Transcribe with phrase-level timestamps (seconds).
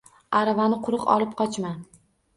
[0.39, 1.75] Aravani quruq olib qochma.